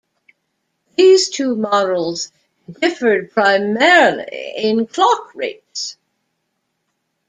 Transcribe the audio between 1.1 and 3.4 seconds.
two models differed